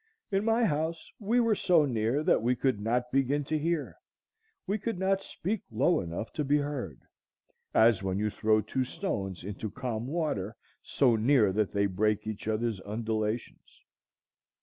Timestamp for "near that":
1.85-2.41, 11.15-11.71